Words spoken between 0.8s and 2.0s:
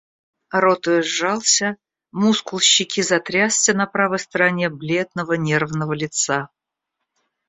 ее сжался,